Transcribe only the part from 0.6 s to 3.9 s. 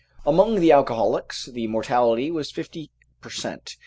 the alcoholics the mortality was fifty per cent.